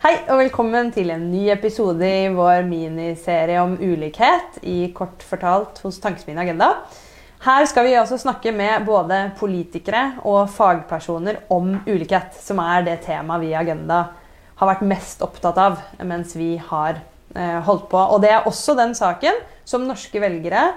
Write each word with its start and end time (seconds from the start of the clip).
Hei 0.00 0.14
og 0.32 0.38
velkommen 0.40 0.86
til 0.94 1.10
en 1.12 1.26
ny 1.28 1.42
episode 1.52 2.06
i 2.08 2.30
vår 2.32 2.62
miniserie 2.64 3.58
om 3.60 3.74
ulikhet 3.76 4.54
i 4.64 4.86
Kort 4.96 5.20
fortalt 5.20 5.82
hos 5.84 5.98
Tankesmien 6.00 6.40
Agenda. 6.40 6.70
Her 7.44 7.66
skal 7.68 7.84
vi 7.84 7.92
altså 8.00 8.16
snakke 8.16 8.48
med 8.56 8.86
både 8.86 9.18
politikere 9.36 10.22
og 10.24 10.48
fagpersoner 10.54 11.42
om 11.52 11.74
ulikhet, 11.84 12.32
som 12.32 12.62
er 12.64 12.86
det 12.86 12.94
temaet 13.04 13.44
vi 13.44 13.50
i 13.52 13.58
Agenda 13.60 13.98
har 14.62 14.70
vært 14.72 14.88
mest 14.88 15.20
opptatt 15.20 15.60
av 15.60 15.76
mens 16.00 16.32
vi 16.32 16.54
har 16.70 17.02
eh, 17.36 17.60
holdt 17.68 17.90
på. 17.92 18.00
Og 18.00 18.24
det 18.24 18.32
er 18.32 18.48
også 18.48 18.78
den 18.80 18.96
saken 18.96 19.44
som 19.68 19.84
norske 19.84 20.24
velgere 20.24 20.70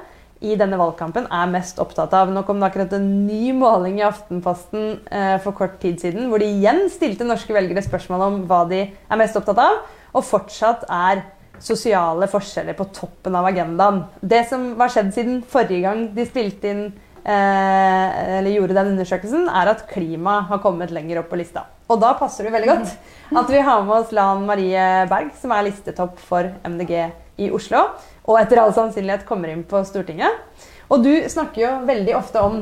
i 0.43 0.57
denne 0.59 0.77
valgkampen 0.79 1.29
er 1.31 1.51
mest 1.51 1.79
opptatt 1.79 2.13
av. 2.17 2.31
Nå 2.33 2.43
kom 2.47 2.59
det 2.59 2.67
akkurat 2.67 2.95
en 2.97 3.07
ny 3.27 3.53
måling 3.55 4.01
i 4.01 4.07
Aftenposten 4.07 4.97
eh, 5.07 5.37
for 5.43 5.55
kort 5.55 5.77
tid 5.83 6.01
siden, 6.03 6.27
hvor 6.29 6.43
de 6.43 6.49
igjen 6.51 6.85
stilte 6.91 7.27
norske 7.27 7.55
velgere 7.55 7.83
spørsmål 7.85 8.25
om 8.27 8.41
hva 8.49 8.63
de 8.69 8.81
er 8.83 9.19
mest 9.19 9.39
opptatt 9.39 9.61
av, 9.63 9.79
og 10.13 10.27
fortsatt 10.27 10.83
er 10.91 11.23
sosiale 11.63 12.27
forskjeller 12.27 12.75
på 12.75 12.89
toppen 12.95 13.37
av 13.39 13.47
agendaen. 13.47 14.03
Det 14.19 14.43
som 14.49 14.73
var 14.79 14.91
skjedd 14.91 15.13
siden 15.15 15.41
forrige 15.47 15.85
gang 15.85 16.05
de 16.15 16.27
spilte 16.27 16.73
inn 16.73 16.83
eh, 17.23 18.37
eller 18.39 18.51
gjorde 18.57 18.75
den 18.75 18.93
undersøkelsen, 18.97 19.47
er 19.47 19.71
at 19.71 19.87
klima 19.91 20.41
har 20.49 20.63
kommet 20.65 20.91
lenger 20.91 21.23
opp 21.23 21.31
på 21.31 21.39
lista. 21.39 21.69
Og 21.87 22.01
da 22.03 22.13
passer 22.19 22.47
det 22.47 22.55
veldig 22.55 22.73
godt 22.73 22.95
at 23.39 23.51
vi 23.51 23.63
har 23.63 23.83
med 23.87 23.95
oss 24.01 24.11
Lan 24.15 24.43
Marie 24.49 24.87
Berg, 25.07 25.31
som 25.39 25.55
er 25.55 25.69
listetopp 25.69 26.19
for 26.27 26.51
MDG 26.67 26.97
i 27.43 27.47
Oslo 27.53 27.87
og 28.23 28.39
etter 28.39 28.61
all 28.61 28.73
sannsynlighet 28.75 29.25
kommer 29.27 29.51
inn 29.51 29.65
på 29.67 29.81
Stortinget. 29.87 30.41
Og 30.91 31.03
du 31.03 31.11
snakker 31.31 31.63
jo 31.63 31.71
veldig 31.87 32.15
ofte 32.17 32.43
om 32.43 32.61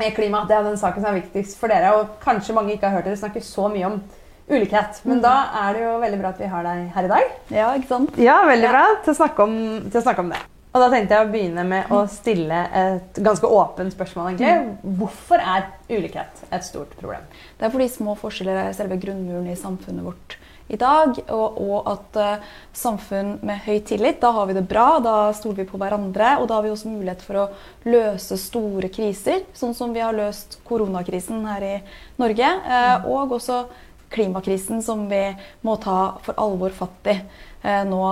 eh, 0.00 0.12
klima. 0.16 0.44
Det 0.48 0.56
er 0.56 0.66
den 0.66 0.78
saken 0.80 1.02
som 1.02 1.12
er 1.12 1.20
viktigst 1.20 1.58
for 1.60 1.72
dere. 1.72 1.92
Og 1.98 2.16
kanskje 2.22 2.56
mange 2.56 2.74
ikke 2.74 2.90
har 2.90 2.98
hørt 2.98 3.10
dere 3.10 3.20
snakke 3.20 3.42
så 3.44 3.68
mye 3.72 3.90
om 3.90 4.00
ulikhet. 4.48 5.00
Men 5.06 5.22
da 5.22 5.36
er 5.66 5.76
det 5.76 5.86
jo 5.86 5.94
veldig 6.02 6.20
bra 6.22 6.34
at 6.34 6.42
vi 6.42 6.50
har 6.50 6.66
deg 6.66 6.84
her 6.96 7.08
i 7.08 7.14
dag. 7.14 7.32
Ja, 7.54 7.70
ikke 7.78 7.90
sant? 7.92 8.20
Ja, 8.22 8.40
veldig 8.48 8.70
bra 8.74 8.84
til 9.04 9.14
å 9.14 9.18
snakke 9.20 9.46
om, 9.46 9.56
å 9.86 10.04
snakke 10.04 10.24
om 10.26 10.30
det. 10.34 10.42
Og 10.76 10.82
da 10.82 10.90
tenkte 10.92 11.16
jeg 11.16 11.24
å 11.24 11.30
begynne 11.32 11.62
med 11.64 11.92
å 11.94 12.02
stille 12.12 12.56
et 12.76 13.20
ganske 13.24 13.48
åpent 13.48 13.94
spørsmål. 13.94 14.34
egentlig. 14.34 14.96
Hvorfor 14.98 15.40
er 15.40 15.70
ulikhet 15.88 16.42
et 16.50 16.66
stort 16.66 16.92
problem? 17.00 17.22
Det 17.56 17.64
er 17.64 17.72
fordi 17.72 17.86
små 17.94 18.16
forskjeller 18.20 18.60
er 18.60 18.76
selve 18.76 18.98
grunnmuren 19.00 19.48
i 19.48 19.56
samfunnet 19.56 20.04
vårt 20.04 20.36
i 20.68 20.78
dag. 20.80 21.18
Og, 21.32 21.58
og 21.62 21.88
at 21.90 22.18
uh, 22.18 22.52
samfunn 22.76 23.36
med 23.46 23.62
høy 23.66 23.80
tillit, 23.86 24.20
da 24.22 24.32
har 24.36 24.48
vi 24.48 24.56
det 24.56 24.66
bra, 24.68 24.98
da 25.02 25.16
stoler 25.36 25.62
vi 25.62 25.70
på 25.70 25.80
hverandre. 25.80 26.36
Og 26.40 26.48
da 26.48 26.58
har 26.58 26.66
vi 26.66 26.72
også 26.74 26.92
mulighet 26.92 27.24
for 27.24 27.42
å 27.42 27.48
løse 27.88 28.38
store 28.40 28.90
kriser, 28.92 29.44
sånn 29.56 29.74
som 29.76 29.94
vi 29.94 30.04
har 30.04 30.16
løst 30.16 30.60
koronakrisen 30.66 31.44
her 31.48 31.66
i 31.66 31.74
Norge. 32.20 32.52
Uh, 32.66 33.10
og 33.12 33.36
også 33.38 33.64
klimakrisen 34.12 34.84
som 34.86 35.08
vi 35.10 35.24
må 35.66 35.74
ta 35.82 36.16
for 36.22 36.38
alvor 36.38 36.74
fatt 36.74 37.10
i 37.10 37.16
uh, 37.18 37.82
nå 37.86 38.02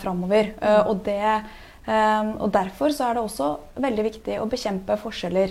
framover. 0.00 0.54
og 0.88 1.04
det 1.06 1.38
og 1.84 2.46
Derfor 2.48 2.94
så 2.96 3.10
er 3.10 3.18
det 3.18 3.22
også 3.26 3.46
veldig 3.84 4.04
viktig 4.06 4.38
å 4.40 4.46
bekjempe 4.48 4.96
forskjeller 4.96 5.50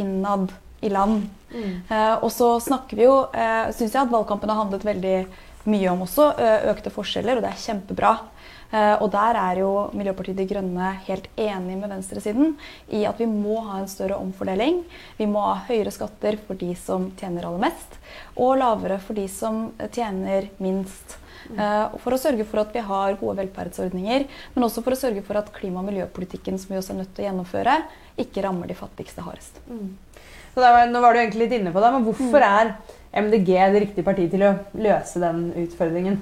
innad 0.00 0.48
i 0.80 0.88
land. 0.88 1.26
Mm. 1.52 1.74
og 2.24 2.30
så 2.32 2.48
snakker 2.64 2.98
vi 2.98 3.04
jo, 3.04 3.18
uh, 3.28 3.68
syns 3.76 3.92
jeg 3.92 4.00
at 4.00 4.10
valgkampen 4.10 4.48
har 4.50 4.62
handlet 4.62 4.86
veldig 4.88 5.18
mye 5.70 5.90
om 5.92 6.04
også, 6.04 6.30
økte 6.72 6.92
forskjeller, 6.92 7.38
og 7.38 7.44
det 7.44 7.52
er 7.52 7.62
kjempebra. 7.64 8.12
Og 8.74 9.06
der 9.12 9.36
er 9.38 9.60
jo 9.60 9.70
Miljøpartiet 9.94 10.38
De 10.40 10.46
Grønne 10.50 10.88
helt 11.06 11.28
enig 11.38 11.76
med 11.78 11.92
venstresiden 11.92 12.56
i 12.90 13.04
at 13.06 13.20
vi 13.20 13.28
må 13.30 13.60
ha 13.68 13.76
en 13.78 13.90
større 13.90 14.16
omfordeling. 14.18 14.80
Vi 15.18 15.28
må 15.30 15.44
ha 15.46 15.60
høyere 15.68 15.92
skatter 15.94 16.40
for 16.42 16.58
de 16.58 16.72
som 16.78 17.06
tjener 17.20 17.46
aller 17.46 17.62
mest, 17.68 18.00
og 18.34 18.56
lavere 18.58 18.98
for 19.04 19.14
de 19.14 19.28
som 19.30 19.68
tjener 19.94 20.48
minst. 20.58 21.20
For 21.44 22.16
å 22.16 22.18
sørge 22.18 22.46
for 22.48 22.64
at 22.64 22.74
vi 22.74 22.82
har 22.82 23.18
gode 23.20 23.36
velferdsordninger, 23.42 24.26
men 24.56 24.66
også 24.66 24.82
for 24.82 24.96
å 24.96 24.98
sørge 24.98 25.22
for 25.22 25.38
at 25.38 25.52
klima- 25.54 25.84
og 25.84 25.88
miljøpolitikken 25.92 26.58
som 26.58 26.72
vi 26.72 26.80
også 26.80 26.96
er 26.96 27.00
nødt 27.02 27.14
til 27.14 27.26
å 27.26 27.28
gjennomføre, 27.28 27.78
ikke 28.24 28.42
rammer 28.46 28.70
de 28.70 28.78
fattigste 28.78 29.22
hardest. 29.22 29.60
Mm. 29.68 29.92
Var, 30.54 30.84
nå 30.90 31.00
var 31.02 31.14
du 31.14 31.20
egentlig 31.20 31.46
litt 31.46 31.56
inne 31.60 31.72
på 31.74 31.82
det, 31.82 31.94
men 31.94 32.04
hvorfor 32.06 32.42
mm. 32.42 32.58
er 32.58 32.74
MDG 33.14 33.50
det 33.54 33.82
riktige 33.86 34.06
partiet 34.06 34.32
til 34.34 34.44
å 34.46 34.54
løse 34.76 35.22
den 35.22 35.46
utfordringen? 35.64 36.18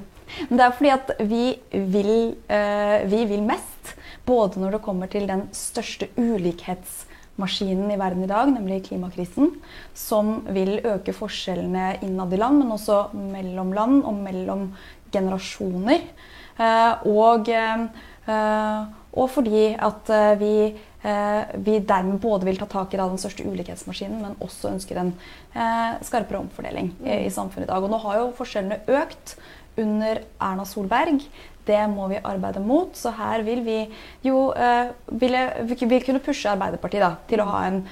Det 0.48 0.64
er 0.64 0.75
fordi 0.76 0.92
at 0.92 1.12
vi 1.28 1.44
vil, 1.72 2.12
uh, 2.48 2.98
vi 3.08 3.25
vil 3.30 3.42
mest. 3.44 3.94
Både 4.26 4.60
når 4.62 4.76
det 4.76 4.84
kommer 4.84 5.10
til 5.10 5.26
den 5.26 5.48
største 5.56 6.06
ulikhetsmaskinen 6.14 7.91
i 7.91 7.98
verden 7.98 8.22
i 8.25 8.30
dag, 8.30 8.53
nemlig 8.53 8.84
klimakrisen, 8.86 9.56
som 9.98 10.44
vil 10.54 10.76
øke 10.78 11.14
forskjellene 11.16 11.97
innad 12.06 12.32
i 12.32 12.38
land, 12.41 12.62
men 12.62 12.76
også 12.76 13.03
mellom 13.16 13.74
land 13.74 14.04
og 14.06 14.22
mellom 14.22 14.69
generasjoner. 15.12 16.06
Uh, 16.60 17.03
og, 17.10 17.50
uh, 17.50 18.80
og 19.12 19.28
fordi 19.32 19.72
at 19.74 20.14
vi 20.41 20.54
Eh, 20.70 20.91
vi 21.02 21.78
dermed 21.82 22.20
både 22.22 22.46
vil 22.46 22.60
ta 22.60 22.68
tak 22.70 22.92
i 22.94 23.00
den 23.00 23.18
største 23.18 23.46
ulikhetsmaskinen, 23.48 24.20
men 24.22 24.36
også 24.44 24.70
ønsker 24.70 25.00
en 25.00 25.14
eh, 25.54 25.96
skarpere 26.06 26.38
omfordeling 26.44 26.92
i, 27.02 27.24
i 27.26 27.32
samfunnet 27.32 27.66
i 27.66 27.72
dag. 27.72 27.82
Og 27.82 27.90
nå 27.90 27.98
har 28.04 28.20
jo 28.20 28.28
forskjellene 28.38 28.82
økt 29.00 29.34
under 29.80 30.20
Erna 30.41 30.66
Solberg. 30.68 31.24
Det 31.66 31.80
må 31.91 32.08
vi 32.10 32.20
arbeide 32.26 32.62
mot. 32.62 32.94
Så 32.98 33.12
her 33.16 33.44
vil 33.46 33.62
vi 33.66 33.78
jo 34.26 34.48
uh, 34.50 34.91
ville, 35.06 35.42
vil 35.70 36.02
kunne 36.04 36.22
pushe 36.22 36.50
Arbeiderpartiet 36.50 37.04
da, 37.04 37.12
til 37.30 37.42
å 37.42 37.48
ha 37.52 37.64
en 37.68 37.82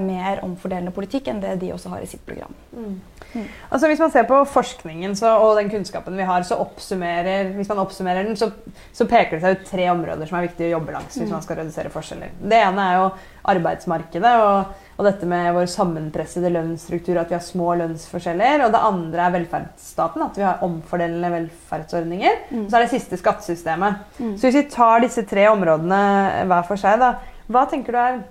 mer 0.00 0.42
omfordelende 0.46 0.94
politikk 0.94 1.30
enn 1.32 1.42
det 1.42 1.56
de 1.62 1.72
også 1.74 1.92
har 1.94 2.04
i 2.04 2.10
sitt 2.10 2.24
program. 2.26 2.54
Mm. 2.72 3.00
Mm. 3.32 3.46
Altså 3.70 3.88
Hvis 3.88 4.00
man 4.02 4.10
ser 4.12 4.26
på 4.28 4.38
forskningen 4.52 5.16
så, 5.16 5.30
og 5.40 5.56
den 5.56 5.70
kunnskapen 5.72 6.16
vi 6.18 6.26
har, 6.28 6.44
så 6.44 6.58
oppsummerer, 6.60 7.52
hvis 7.56 7.70
man 7.70 7.80
oppsummerer 7.84 8.26
den, 8.28 8.36
så, 8.36 8.50
så, 8.92 9.06
peker 9.08 9.38
det 9.38 9.42
seg 9.44 9.56
ut 9.56 9.68
tre 9.70 9.88
områder 9.92 10.28
som 10.28 10.38
er 10.38 10.48
viktig 10.48 10.68
å 10.68 10.74
jobbe 10.76 10.96
langs 10.96 11.16
hvis 11.16 11.30
mm. 11.30 11.34
man 11.36 11.44
skal 11.44 11.60
redusere 11.62 11.92
forskjeller. 11.92 12.34
Det 12.42 12.58
ene 12.60 12.88
er 12.88 12.98
jo 13.00 13.06
arbeidsmarkedet 13.52 14.32
og, 14.44 14.74
og 14.98 15.08
dette 15.08 15.28
med 15.28 15.48
vår 15.56 15.70
sammenpressede 15.72 16.52
lønnsstruktur, 16.52 17.16
at 17.18 17.32
vi 17.32 17.38
har 17.38 17.44
små 17.44 17.72
lønnsforskjeller. 17.80 18.66
Og 18.66 18.74
det 18.74 18.84
andre 18.90 19.24
er 19.24 19.34
velferdsstaten, 19.38 20.26
at 20.28 20.38
vi 20.38 20.46
har 20.46 20.62
omfordelende 20.66 21.32
velferdsordninger. 21.32 22.44
Mm. 22.52 22.68
Så 22.68 22.78
er 22.78 22.84
det 22.84 22.92
siste 22.92 23.18
skattesystemet. 23.20 24.04
Mm. 24.20 24.36
Så 24.36 24.46
hvis 24.46 24.60
vi 24.60 24.68
tar 24.76 25.02
disse 25.02 25.24
tre 25.28 25.48
områdene 25.50 26.02
hver 26.50 26.68
for 26.68 26.80
seg, 26.80 27.00
da, 27.02 27.16
hva 27.52 27.66
tenker 27.70 27.96
du 27.96 28.00
er 28.02 28.22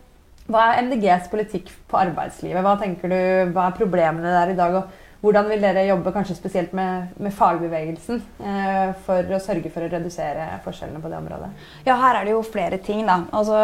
hva 0.50 0.72
er 0.72 0.82
MDGs 0.88 1.30
politikk 1.32 1.70
på 1.92 2.00
arbeidslivet? 2.00 2.64
Hva 2.66 2.76
tenker 2.82 3.12
du, 3.12 3.22
hva 3.54 3.70
er 3.70 3.78
problemene 3.78 4.34
der 4.34 4.54
i 4.54 4.58
dag? 4.58 4.82
og 4.82 5.00
hvordan 5.22 5.52
vil 5.52 5.62
dere 5.62 5.84
jobbe 5.86 6.10
kanskje 6.16 6.34
spesielt 6.34 6.72
med, 6.74 7.12
med 7.22 7.34
fagbevegelsen 7.38 8.24
eh, 8.42 8.94
for 9.06 9.36
å 9.36 9.40
sørge 9.44 9.70
for 9.70 9.86
å 9.86 9.90
redusere 9.92 10.48
forskjellene 10.66 11.02
på 11.04 11.12
det 11.12 11.20
området? 11.20 11.50
Ja, 11.86 12.00
Her 12.02 12.18
er 12.18 12.26
det 12.26 12.34
jo 12.34 12.42
flere 12.42 12.80
ting. 12.82 13.04
da. 13.06 13.20
Altså, 13.30 13.60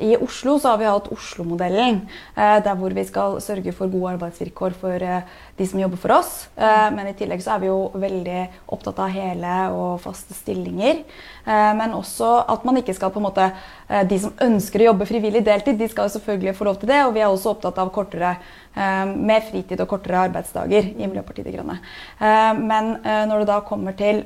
I 0.00 0.14
Oslo 0.16 0.56
så 0.56 0.72
har 0.72 0.80
vi 0.80 0.88
hatt 0.88 1.10
Oslo-modellen. 1.12 2.00
Eh, 2.32 2.56
der 2.64 2.80
hvor 2.80 2.96
vi 2.96 3.04
skal 3.04 3.36
sørge 3.44 3.76
for 3.76 3.92
gode 3.92 4.14
arbeidsvilkår 4.14 4.78
for 4.80 5.04
eh, 5.04 5.36
de 5.56 5.66
som 5.66 5.80
jobber 5.80 5.96
for 6.00 6.12
oss. 6.12 6.48
Eh, 6.56 6.88
men 6.94 7.10
i 7.10 7.14
tillegg 7.16 7.42
så 7.44 7.54
er 7.54 7.62
vi 7.62 7.68
jo 7.68 7.90
veldig 8.00 8.40
opptatt 8.72 9.02
av 9.04 9.12
hele 9.12 9.56
og 9.76 10.00
faste 10.00 10.34
stillinger. 10.36 11.02
Eh, 11.44 11.72
men 11.76 11.92
også 11.96 12.30
at 12.54 12.64
man 12.64 12.80
ikke 12.80 12.94
skal 12.96 13.12
på 13.12 13.20
en 13.20 13.26
måte 13.26 13.44
eh, 13.50 14.02
De 14.08 14.18
som 14.22 14.32
ønsker 14.40 14.82
å 14.82 14.90
jobbe 14.90 15.08
frivillig 15.08 15.44
deltid, 15.44 15.76
de 15.78 15.90
skal 15.92 16.08
jo 16.08 16.16
selvfølgelig 16.16 16.56
få 16.56 16.68
lov 16.70 16.80
til 16.80 16.92
det. 16.92 17.02
Og 17.04 17.12
vi 17.16 17.24
er 17.24 17.28
også 17.28 17.52
opptatt 17.52 17.80
av 17.82 17.92
kortere 17.94 18.36
mer 18.72 19.42
fritid 19.44 19.82
og 19.84 19.90
kortere 19.90 20.22
arbeidsdager 20.30 20.86
i 20.94 21.04
Miljøpartiet 21.04 21.44
De 21.44 21.50
Grønne. 21.52 21.74
Men 22.56 22.86
når 23.04 23.42
det 23.42 23.48
da 23.50 23.58
kommer 23.68 23.92
til 23.92 24.22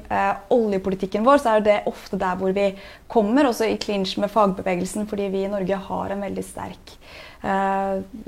oljepolitikken 0.55 1.27
vår, 1.27 1.41
så 1.43 1.57
er 1.57 1.65
det 1.67 1.81
ofte 1.91 2.15
der 2.21 2.39
hvor 2.39 2.55
vi 2.55 2.69
kommer, 3.11 3.49
også 3.51 3.67
i 3.67 3.75
clinch 3.83 4.15
med 4.23 4.31
fagbevegelsen, 4.31 5.09
fordi 5.11 5.27
vi 5.35 5.43
i 5.49 5.51
Norge 5.51 5.81
har 5.89 6.15
en 6.15 6.23
veldig 6.23 6.47
sterk 6.47 6.95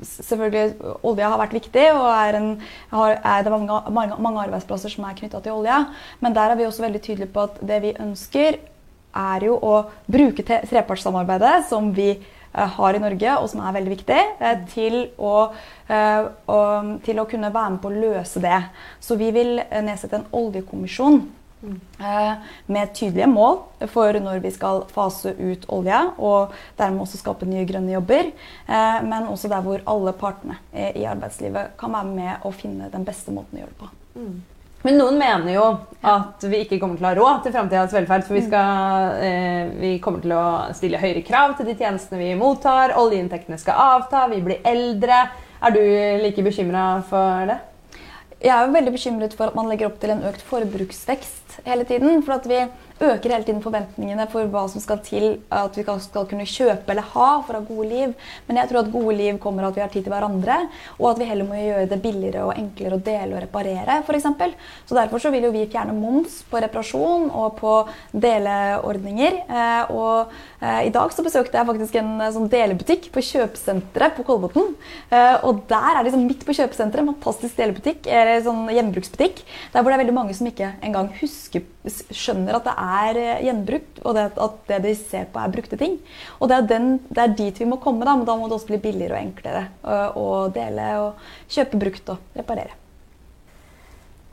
selvfølgelig, 0.05 0.95
Olja 1.03 1.29
har 1.33 1.41
vært 1.41 1.55
viktig, 1.57 1.85
og 1.95 2.07
er, 2.13 2.39
en, 2.39 2.49
er 2.93 3.45
det 3.45 3.53
mange, 3.53 3.79
mange, 3.95 4.17
mange 4.23 4.43
arbeidsplasser 4.47 4.93
som 4.93 5.07
er 5.09 5.17
knytta 5.17 5.41
til 5.43 5.57
olja. 5.59 5.83
Men 6.23 6.35
der 6.37 6.53
er 6.53 6.59
vi 6.59 6.67
også 6.67 6.85
veldig 6.85 7.01
tydelige 7.03 7.33
på 7.35 7.47
at 7.49 7.61
det 7.71 7.81
vi 7.85 7.95
ønsker, 7.99 8.59
er 9.19 9.41
jo 9.41 9.55
å 9.65 9.75
bruke 10.05 10.43
trepartssamarbeidet 10.45 11.63
som 11.65 11.87
vi 11.97 12.11
Eh, 12.53 12.67
har 12.67 12.93
i 12.93 12.99
Norge, 12.99 13.33
og 13.37 13.49
som 13.51 13.61
er 13.61 13.75
veldig 13.75 13.91
viktig, 13.93 14.19
eh, 14.41 14.61
til 14.73 14.95
å, 15.19 15.51
eh, 15.87 16.25
til 17.05 17.19
å 17.19 17.27
kunne 17.29 17.53
være 17.53 17.69
med 17.69 17.81
på 17.81 17.89
å 17.89 18.01
løse 18.01 18.41
det. 18.41 18.63
Så 18.99 19.15
vi 19.15 19.29
vil 19.31 19.61
nedsette 19.69 20.15
en 20.15 20.25
oljekommisjon. 20.33 21.29
Med 22.65 22.93
tydelige 22.95 23.27
mål 23.27 23.57
for 23.91 24.15
når 24.23 24.39
vi 24.43 24.51
skal 24.55 24.85
fase 24.93 25.33
ut 25.35 25.65
olje, 25.75 25.97
og 26.17 26.53
dermed 26.79 27.03
også 27.03 27.19
skape 27.19 27.47
nye 27.49 27.65
grønne 27.67 27.91
jobber. 27.97 28.31
Men 28.67 29.27
også 29.27 29.51
der 29.51 29.65
hvor 29.65 29.83
alle 29.89 30.13
partene 30.15 30.59
i 30.73 31.03
arbeidslivet 31.09 31.75
kan 31.79 31.91
være 31.95 32.13
med 32.13 32.47
å 32.47 32.53
finne 32.55 32.87
den 32.93 33.03
beste 33.07 33.35
måten 33.35 33.59
å 33.59 33.63
gjøre 33.63 33.75
det 33.75 33.81
på. 33.81 33.91
Mm. 34.19 34.39
Men 34.79 34.95
noen 34.95 35.17
mener 35.19 35.51
jo 35.51 35.63
at 36.07 36.43
vi 36.47 36.61
ikke 36.63 36.77
kommer 36.79 36.95
til 36.95 37.03
å 37.03 37.09
ha 37.09 37.17
råd 37.17 37.41
til 37.43 37.55
framtidas 37.57 37.91
velferd. 37.91 38.23
For 38.23 38.37
vi, 38.37 38.45
skal, 38.45 39.09
eh, 39.19 39.73
vi, 39.75 39.89
kommer 39.99 40.23
til 40.23 40.31
å 40.37 40.45
stille 40.77 41.01
høyere 41.01 41.25
krav 41.27 41.57
til 41.57 41.67
de 41.67 41.75
tjenestene 41.75 42.21
vi 42.21 42.37
mottar. 42.39 42.95
Oljeinntektene 43.01 43.59
skal 43.59 43.97
avta, 43.99 44.29
vi 44.31 44.39
blir 44.45 44.63
eldre. 44.63 45.25
Er 45.59 45.75
du 45.75 45.83
like 46.23 46.45
bekymra 46.45 46.85
for 47.09 47.51
det? 47.51 47.59
jeg 48.39 48.55
er 48.55 48.65
jo 48.65 48.75
veldig 48.75 48.93
bekymret 48.95 49.35
for 49.35 49.51
at 49.51 49.57
man 49.57 49.67
legger 49.67 49.89
opp 49.89 49.99
til 49.99 50.13
en 50.13 50.23
økt 50.29 50.43
forbruksvekst 50.47 51.48
hele 51.65 51.87
tiden. 51.89 52.23
For 52.25 52.47
vi 52.49 52.63
øker 52.99 53.31
hele 53.31 53.45
tiden 53.47 53.61
forventningene 53.63 54.25
for 54.31 54.49
hva 54.51 54.65
som 54.71 54.81
skal 54.83 54.99
til 55.05 55.27
at 55.55 55.77
vi 55.77 55.85
skal 56.03 56.27
kunne 56.27 56.47
kjøpe 56.47 56.91
eller 56.91 57.07
ha 57.13 57.29
for 57.47 57.55
å 57.55 57.61
ha 57.61 57.67
gode 57.67 57.87
liv. 57.87 58.15
Men 58.47 58.59
jeg 58.59 58.71
tror 58.71 58.81
at 58.81 58.91
gode 58.91 59.15
liv 59.15 59.39
kommer 59.41 59.63
av 59.63 59.71
at 59.71 59.79
vi 59.79 59.83
har 59.85 59.93
tid 59.93 60.05
til 60.05 60.13
hverandre, 60.13 60.57
og 60.97 61.07
at 61.13 61.21
vi 61.21 61.29
heller 61.29 61.47
må 61.47 61.59
gjøre 61.59 61.87
det 61.91 62.01
billigere 62.03 62.43
og 62.47 62.55
enklere 62.57 62.97
å 62.97 63.03
dele 63.05 63.37
og 63.37 63.43
reparere, 63.45 64.01
f.eks. 64.03 64.27
Så 64.89 64.97
derfor 64.97 65.23
så 65.23 65.31
vil 65.33 65.47
jo 65.47 65.53
vi 65.55 65.67
fjerne 65.71 65.95
moms 65.95 66.41
på 66.49 66.59
reparasjon 66.63 67.29
og 67.29 67.55
på 67.59 67.75
deleordninger. 68.11 69.39
Eh, 69.47 69.93
og 69.95 70.33
eh, 70.59 70.81
i 70.89 70.93
dag 70.93 71.15
så 71.15 71.25
besøkte 71.25 71.59
jeg 71.59 71.69
faktisk 71.71 71.99
en 72.01 72.13
eh, 72.19 72.33
sånn 72.35 72.51
delebutikk 72.51 73.09
på 73.15 73.23
kjøpesenteret 73.29 74.17
på 74.17 74.27
Kolbotn. 74.27 74.75
Og 75.47 75.63
der 75.69 75.89
er 75.93 75.99
det 75.99 76.09
liksom 76.09 76.25
midt 76.27 76.43
på 76.45 76.55
kjøpesenteret 76.57 77.03
en 77.03 77.13
fantastisk 77.13 77.57
delebutikk, 77.59 78.07
eller 78.09 78.41
sånn 78.43 78.67
hjemmebruksbutikk, 78.73 79.41
der 79.73 79.81
hvor 79.81 79.91
det 79.91 79.97
er 79.97 80.03
veldig 80.03 80.15
mange 80.15 80.35
som 80.37 80.49
ikke 80.49 80.73
engang 80.85 81.09
husker, 81.19 81.38
skjønner 81.39 82.57
at 82.57 82.67
det 82.67 82.75
er 82.75 83.21
eh, 83.21 83.45
gjenbrukt, 83.47 84.01
og 84.03 84.17
det 84.17 84.25
at 84.35 84.59
det 84.71 84.81
de 84.87 84.95
ser 84.99 85.29
på, 85.31 85.41
er 85.41 85.53
brukte 85.53 85.79
ting. 85.79 85.97
Og 86.39 86.51
det 86.51 86.59
er, 86.59 86.67
den, 86.73 86.91
det 87.09 87.23
er 87.23 87.37
dit 87.43 87.63
vi 87.63 87.69
må 87.69 87.79
komme, 87.83 88.07
da, 88.07 88.17
men 88.17 88.27
da 88.27 88.37
må 88.39 88.49
det 88.49 88.59
også 88.59 88.73
bli 88.73 88.83
billigere 88.83 89.17
og 89.17 89.23
enklere 89.23 89.65
å, 89.83 90.03
å 90.19 90.27
dele 90.53 90.91
og 91.05 91.33
kjøpe 91.51 91.81
brukt 91.81 92.13
og 92.15 92.39
reparere. 92.39 92.77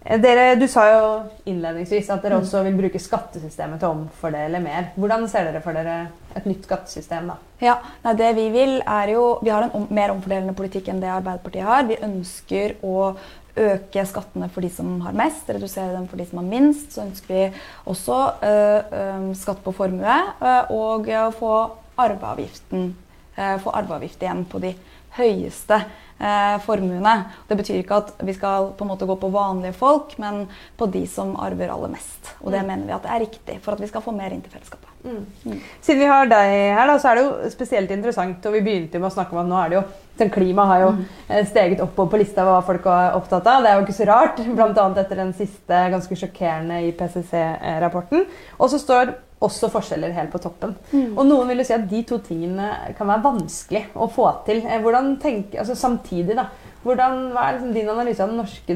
Eh, 0.06 0.20
dere, 0.22 0.54
du 0.54 0.66
sa 0.70 0.84
jo 0.90 1.06
innledningsvis 1.50 2.10
at 2.14 2.22
dere 2.22 2.38
også 2.38 2.62
vil 2.66 2.76
bruke 2.78 3.00
skattesystemet 3.02 3.80
til 3.82 3.88
å 3.88 3.96
omfordele 3.96 4.60
mer. 4.62 4.92
Hvordan 4.94 5.26
ser 5.30 5.48
dere 5.48 5.62
for 5.64 5.76
dere 5.76 5.96
et 6.38 6.46
nytt 6.46 6.68
skattesystem? 6.68 7.32
da? 7.32 7.38
Ja, 7.64 7.78
nei, 8.04 8.14
det 8.18 8.34
Vi 8.36 8.46
vil 8.54 8.78
er 8.82 9.10
jo, 9.16 9.24
vi 9.42 9.50
har 9.50 9.66
en 9.66 9.74
om, 9.74 9.88
mer 9.90 10.14
omfordelende 10.14 10.54
politikk 10.54 10.92
enn 10.92 11.02
det 11.02 11.10
Arbeiderpartiet 11.10 11.66
har. 11.66 11.88
Vi 11.88 11.98
ønsker 12.06 12.76
å 12.86 13.16
øke 13.56 14.04
skattene 14.08 14.48
for 14.52 14.64
de 14.64 14.70
som 14.72 15.00
har 15.04 15.16
mest, 15.16 15.48
redusere 15.48 15.94
dem 15.94 16.06
for 16.10 16.20
de 16.20 16.26
som 16.28 16.42
har 16.42 16.48
minst. 16.48 16.92
Så 16.94 17.06
ønsker 17.06 17.34
vi 17.34 17.46
også 17.92 18.20
øh, 18.44 19.32
skatt 19.38 19.64
på 19.64 19.74
formue 19.76 20.20
øh, 20.42 20.70
og 20.76 21.08
å 21.08 21.26
få 21.34 21.56
arveavgiften 21.96 22.94
få 23.36 23.72
arveavgift 23.76 24.22
igjen 24.24 24.46
på 24.48 24.60
de 24.62 24.70
høyeste 25.16 25.80
eh, 26.18 26.56
formuene. 26.64 27.14
Det 27.48 27.58
betyr 27.58 27.80
ikke 27.80 28.00
at 28.00 28.12
vi 28.26 28.34
skal 28.36 28.72
på 28.76 28.86
en 28.86 28.92
måte 28.92 29.08
gå 29.08 29.16
på 29.20 29.32
vanlige 29.32 29.76
folk, 29.76 30.16
men 30.22 30.44
på 30.76 30.88
de 30.92 31.06
som 31.10 31.34
arver 31.40 31.72
aller 31.72 31.92
mest. 31.92 32.34
Og 32.42 32.52
det 32.52 32.62
mm. 32.62 32.68
mener 32.72 32.88
vi 32.88 32.96
at 32.96 33.06
det 33.06 33.14
er 33.14 33.24
riktig 33.26 33.58
for 33.64 33.76
at 33.76 33.82
vi 33.82 33.90
skal 33.90 34.04
få 34.04 34.14
mer 34.16 34.34
inn 34.34 34.44
til 34.44 34.54
fellesskapet. 34.54 34.92
Mm. 35.06 35.22
Mm. 35.44 35.60
Siden 35.80 36.02
vi 36.02 36.10
har 36.10 36.26
deg 36.30 36.54
her, 36.74 36.88
da, 36.90 36.96
så 36.98 37.10
er 37.10 37.18
det 37.18 37.26
jo 37.26 37.52
spesielt 37.52 37.92
interessant, 37.94 38.48
og 38.48 38.56
vi 38.56 38.64
begynte 38.66 38.98
med 38.98 39.10
å 39.10 39.14
snakke 39.14 39.36
om 39.36 39.44
at 39.44 39.50
nå 39.50 39.60
er 39.60 39.70
det 39.70 39.78
jo 39.78 39.84
sånn, 40.16 40.32
Klima 40.32 40.64
har 40.70 40.82
jo 40.82 40.88
mm. 40.96 41.04
Eh, 41.26 41.44
steget 41.46 41.82
oppover 41.82 42.14
på 42.14 42.20
lista 42.22 42.44
av 42.44 42.52
hva 42.52 42.64
folk 42.66 42.88
er 42.90 43.16
opptatt 43.18 43.46
av. 43.50 43.62
Det 43.62 43.70
er 43.70 43.78
jo 43.78 43.86
ikke 43.86 43.98
så 43.98 44.08
rart, 44.08 44.42
bl.a. 44.58 44.88
etter 45.02 45.22
den 45.22 45.32
siste 45.36 45.84
ganske 45.92 46.18
sjokkerende 46.22 46.82
IPCC-rapporten. 46.90 48.26
Og 48.56 48.72
så 48.72 48.80
står 48.82 49.16
også 49.44 49.68
forskjeller 49.72 50.14
helt 50.16 50.32
på 50.32 50.40
toppen. 50.40 50.72
Mm. 50.92 51.10
Og 51.12 51.26
noen 51.28 51.50
vil 51.50 51.60
jo 51.60 51.66
si 51.68 51.74
at 51.76 51.88
de 51.90 52.02
to 52.08 52.20
tingene 52.24 52.70
kan 52.96 53.10
være 53.10 53.24
vanskelig 53.26 53.82
å 53.92 54.08
få 54.12 54.30
til. 54.46 54.62
Eh, 54.64 54.80
hvordan 54.84 55.16
tenke, 55.22 55.60
altså 55.60 55.76
Samtidig, 55.76 56.38
da. 56.38 56.48
Hvordan, 56.86 57.32
hva 57.34 57.42
er 57.48 57.56
liksom 57.56 57.72
din 57.74 57.88
analyse 57.90 58.22
av 58.22 58.30
den 58.30 58.38
norske 58.38 58.74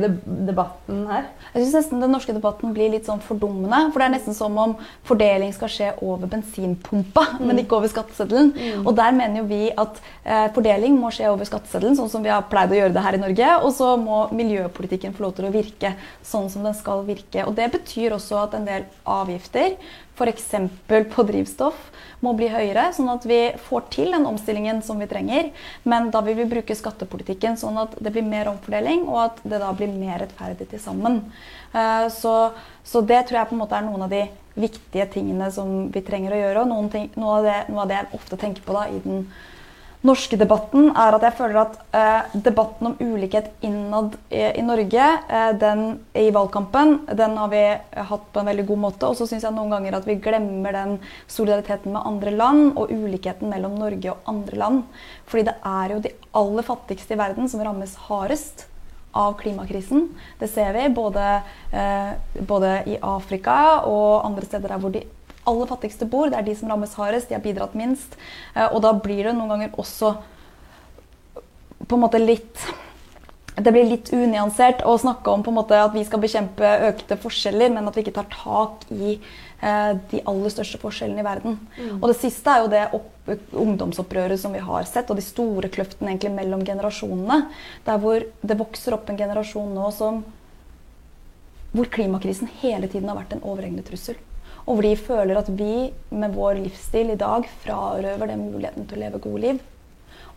debatten 0.48 1.04
her? 1.06 1.28
Jeg 1.52 1.62
synes 1.62 1.76
nesten 1.76 2.00
Den 2.02 2.10
norske 2.10 2.34
debatten 2.34 2.72
blir 2.74 2.90
litt 2.90 3.06
sånn 3.06 3.22
fordummende. 3.22 3.78
For 3.92 4.02
det 4.02 4.08
er 4.08 4.14
nesten 4.16 4.34
som 4.34 4.56
om 4.58 4.74
fordeling 5.06 5.54
skal 5.54 5.70
skje 5.70 5.92
over 6.02 6.30
bensinpumpa, 6.32 7.26
mm. 7.36 7.44
men 7.46 7.62
ikke 7.62 7.78
over 7.78 7.92
skatteseddelen. 7.92 8.50
Mm. 8.56 8.82
Og 8.82 8.96
der 8.98 9.14
mener 9.14 9.42
jo 9.42 9.46
vi 9.52 9.62
at 9.70 10.02
eh, 10.24 10.48
fordeling 10.56 10.98
må 10.98 11.12
skje 11.14 11.30
over 11.30 11.46
skatteseddelen, 11.46 11.96
sånn 12.00 12.10
som 12.10 12.26
vi 12.26 12.34
har 12.34 12.48
pleid 12.50 12.74
å 12.74 12.80
gjøre 12.80 12.96
det 12.98 13.06
her 13.06 13.18
i 13.18 13.22
Norge. 13.22 13.54
Og 13.62 13.74
så 13.78 13.94
må 14.00 14.24
miljøpolitikken 14.34 15.14
få 15.14 15.28
lov 15.28 15.38
til 15.38 15.46
å 15.46 15.54
virke 15.54 15.94
sånn 16.26 16.50
som 16.50 16.66
den 16.66 16.76
skal 16.78 17.06
virke. 17.06 17.46
Og 17.46 17.54
det 17.58 17.70
betyr 17.78 18.18
også 18.18 18.42
at 18.42 18.58
en 18.58 18.66
del 18.66 18.90
avgifter 19.06 19.78
f.eks. 20.20 20.50
på 21.14 21.24
drivstoff, 21.26 21.78
må 22.20 22.34
bli 22.36 22.50
høyere, 22.52 22.90
sånn 22.92 23.08
at 23.12 23.24
vi 23.28 23.38
får 23.64 23.86
til 23.94 24.12
den 24.12 24.26
omstillingen 24.28 24.82
som 24.84 25.00
vi 25.00 25.08
trenger. 25.08 25.48
Men 25.88 26.10
da 26.12 26.20
vil 26.26 26.36
vi 26.42 26.48
bruke 26.50 26.76
skattepolitikken 26.76 27.56
sånn 27.60 27.80
at 27.80 27.96
det 27.96 28.12
blir 28.12 28.26
mer 28.26 28.50
omfordeling, 28.52 29.06
og 29.08 29.22
at 29.24 29.40
det 29.42 29.62
da 29.62 29.70
blir 29.76 29.92
mer 29.94 30.20
rettferdig 30.24 30.68
til 30.70 30.82
sammen. 30.82 31.22
Eh, 31.72 32.06
så, 32.12 32.34
så 32.84 33.00
det 33.00 33.24
tror 33.28 33.40
jeg 33.40 33.50
på 33.50 33.56
en 33.56 33.62
måte 33.64 33.78
er 33.78 33.88
noen 33.88 34.04
av 34.04 34.12
de 34.12 34.26
viktige 34.60 35.06
tingene 35.14 35.48
som 35.54 35.88
vi 35.92 36.02
trenger 36.04 36.36
å 36.36 36.42
gjøre. 36.42 36.66
Og 36.66 36.90
ting, 36.92 37.08
noe, 37.16 37.38
av 37.38 37.48
det, 37.48 37.56
noe, 37.70 37.86
av 37.86 37.90
det, 37.90 38.02
jeg 38.02 38.20
ofte 38.20 38.40
tenker 38.40 38.66
på 38.66 38.76
da 38.76 38.84
i 38.90 39.00
den 39.04 39.24
norske 40.06 40.36
debatten, 40.40 40.90
er 40.96 41.16
at 41.16 41.24
jeg 41.26 41.36
føler 41.36 41.58
at 41.60 41.74
eh, 41.96 42.36
debatten 42.46 42.90
om 42.90 42.94
ulikhet 43.00 43.50
innad 43.66 44.16
i, 44.32 44.42
i 44.56 44.64
Norge 44.64 45.08
eh, 45.28 45.50
den, 45.60 45.84
i 46.16 46.30
valgkampen, 46.32 46.94
den 47.18 47.36
har 47.36 47.50
vi 47.52 47.64
hatt 48.10 48.30
på 48.32 48.40
en 48.40 48.50
veldig 48.50 48.64
god 48.70 48.82
måte. 48.86 49.10
Og 49.10 49.18
så 49.18 49.28
syns 49.28 49.44
jeg 49.44 49.56
noen 49.56 49.74
ganger 49.74 49.98
at 49.98 50.08
vi 50.08 50.16
glemmer 50.22 50.76
den 50.76 50.96
solidariteten 51.28 51.92
med 51.92 52.08
andre 52.08 52.32
land 52.32 52.80
og 52.80 52.94
ulikheten 52.94 53.52
mellom 53.52 53.76
Norge 53.80 54.14
og 54.14 54.32
andre 54.32 54.64
land. 54.64 54.82
Fordi 55.28 55.46
det 55.50 55.56
er 55.74 55.94
jo 55.94 56.02
de 56.08 56.16
aller 56.40 56.68
fattigste 56.72 57.16
i 57.16 57.20
verden 57.20 57.52
som 57.52 57.64
rammes 57.64 57.96
hardest 58.08 58.66
av 59.12 59.34
klimakrisen. 59.40 60.08
Det 60.38 60.48
ser 60.48 60.72
vi 60.72 60.88
både, 60.94 61.42
eh, 61.72 62.12
både 62.40 62.82
i 62.86 62.98
Afrika 63.02 63.82
og 63.84 64.24
andre 64.24 64.46
steder 64.46 64.68
der 64.68 64.78
hvor 64.78 64.92
de 64.94 65.04
aller 65.48 65.70
fattigste 65.70 66.08
bor. 66.10 66.30
Det 66.30 66.38
er 66.38 66.46
de 66.46 66.56
som 66.58 66.70
rammes 66.70 66.94
hardest, 66.98 67.30
de 67.30 67.36
har 67.38 67.44
bidratt 67.44 67.74
minst. 67.78 68.16
Eh, 68.54 68.66
og 68.66 68.82
da 68.84 68.92
blir 68.96 69.24
det 69.28 69.34
noen 69.36 69.54
ganger 69.54 69.80
også 69.80 70.14
på 71.88 71.96
en 71.96 72.04
måte 72.04 72.20
litt 72.22 72.60
det 73.60 73.72
blir 73.74 73.88
litt 73.88 74.08
unyansert 74.14 74.84
å 74.88 74.94
snakke 75.00 75.32
om 75.32 75.42
på 75.44 75.52
en 75.52 75.58
måte 75.58 75.76
at 75.76 75.92
vi 75.92 76.04
skal 76.06 76.22
bekjempe 76.22 76.68
økte 76.90 77.18
forskjeller, 77.20 77.72
men 77.74 77.88
at 77.88 77.96
vi 77.96 78.04
ikke 78.04 78.14
tar 78.16 78.28
tak 78.32 78.86
i 78.94 79.16
eh, 79.16 79.90
de 80.12 80.22
aller 80.30 80.54
største 80.54 80.80
forskjellene 80.80 81.20
i 81.20 81.26
verden. 81.26 81.58
Mm. 81.76 81.98
Og 81.98 82.06
det 82.08 82.16
siste 82.22 82.54
er 82.54 82.62
jo 82.62 82.70
det 82.72 82.84
opp, 82.96 83.10
ungdomsopprøret 83.64 84.40
som 84.40 84.54
vi 84.56 84.62
har 84.64 84.86
sett, 84.88 85.10
og 85.10 85.18
de 85.18 85.26
store 85.26 85.70
kløftene 85.72 86.12
egentlig 86.12 86.32
mellom 86.38 86.64
generasjonene. 86.66 87.42
Der 87.86 88.00
hvor 88.00 88.24
det 88.24 88.60
vokser 88.62 88.96
opp 88.96 89.10
en 89.10 89.20
generasjon 89.20 89.74
nå 89.76 89.92
som 89.98 90.24
hvor 91.70 91.86
klimakrisen 91.92 92.48
hele 92.62 92.88
tiden 92.90 93.10
har 93.10 93.20
vært 93.20 93.36
en 93.36 93.44
overhengende 93.46 93.86
trussel. 93.86 94.16
Og 94.66 94.76
hvor 94.76 94.86
de 94.86 94.94
føler 94.98 95.40
at 95.40 95.50
vi 95.56 95.90
med 96.12 96.36
vår 96.36 96.60
livsstil 96.60 97.12
i 97.14 97.18
dag 97.20 97.46
frarøver 97.64 98.32
dem 98.32 98.46
muligheten 98.50 98.86
til 98.86 98.98
å 98.98 99.04
leve 99.04 99.22
gode 99.22 99.44
liv. 99.44 99.60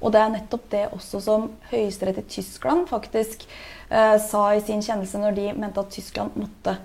Og 0.03 0.11
det 0.11 0.19
er 0.19 0.33
nettopp 0.33 0.67
det 0.71 0.83
også 0.91 1.21
som 1.23 1.47
Høyesterett 1.69 2.19
i 2.19 2.27
Tyskland 2.35 2.89
faktisk 2.89 3.45
eh, 3.89 4.17
sa 4.19 4.43
i 4.51 4.63
sin 4.63 4.83
kjennelse 4.83 5.21
når 5.21 5.37
de 5.37 5.47
mente 5.55 5.79
at 5.79 5.93
Tyskland 5.95 6.35
måtte 6.39 6.75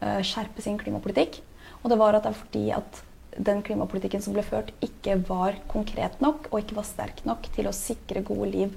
eh, 0.00 0.20
skjerpe 0.26 0.62
sin 0.62 0.78
klimapolitikk. 0.78 1.40
Og 1.82 1.90
det 1.90 1.98
var 1.98 2.14
at 2.14 2.26
det 2.26 2.32
er 2.32 2.42
fordi 2.42 2.64
at 2.76 3.02
den 3.38 3.62
klimapolitikken 3.66 4.22
som 4.22 4.34
ble 4.34 4.42
ført, 4.46 4.70
ikke 4.82 5.18
var 5.28 5.58
konkret 5.70 6.18
nok 6.22 6.48
og 6.50 6.60
ikke 6.62 6.78
var 6.78 6.86
sterk 6.86 7.22
nok 7.28 7.46
til 7.54 7.68
å 7.70 7.74
sikre 7.76 8.24
gode 8.26 8.50
liv 8.50 8.74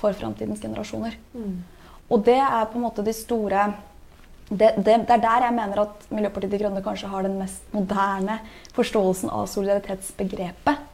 for 0.00 0.16
framtidens 0.16 0.62
generasjoner. 0.62 1.16
Mm. 1.34 1.60
Og 2.08 2.24
det 2.24 2.38
er 2.40 2.68
på 2.70 2.78
en 2.78 2.86
måte 2.86 3.04
de 3.04 3.12
store 3.16 3.68
det, 4.48 4.74
det, 4.76 4.94
det, 5.08 5.12
er 5.12 5.24
der 5.24 5.44
jeg 5.44 5.56
mener 5.56 5.82
at 5.82 6.06
Miljøpartiet 6.08 6.52
De 6.54 6.60
Grønne 6.62 6.84
kanskje 6.84 7.10
har 7.12 7.26
den 7.26 7.36
mest 7.40 7.66
moderne 7.74 8.38
forståelsen 8.76 9.32
av 9.34 9.48
solidaritetsbegrepet. 9.52 10.86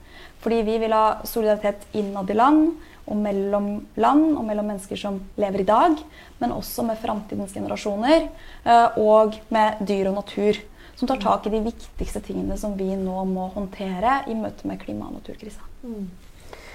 Fordi 0.44 0.58
vi 0.66 0.74
vil 0.82 0.92
ha 0.92 1.22
solidaritet 1.24 1.86
innad 1.96 2.30
i 2.30 2.36
land, 2.36 2.74
og 3.04 3.18
mellom 3.20 3.66
land 4.00 4.30
og 4.32 4.44
mellom 4.48 4.70
mennesker 4.72 4.96
som 4.96 5.18
lever 5.40 5.60
i 5.60 5.68
dag, 5.68 5.98
men 6.40 6.54
også 6.54 6.86
med 6.88 7.00
framtidens 7.00 7.52
generasjoner 7.52 8.22
eh, 8.24 8.98
og 9.00 9.36
med 9.52 9.82
dyr 9.86 10.08
og 10.10 10.18
natur. 10.22 10.60
Som 10.94 11.10
tar 11.10 11.20
tak 11.20 11.46
i 11.46 11.52
de 11.52 11.60
viktigste 11.64 12.22
tingene 12.24 12.56
som 12.58 12.76
vi 12.78 12.92
nå 12.96 13.24
må 13.28 13.48
håndtere 13.54 14.22
i 14.30 14.36
møte 14.38 14.68
med 14.70 14.80
klima- 14.80 15.08
og 15.10 15.18
naturkrisa. 15.18 15.64
Mm. 15.82 16.06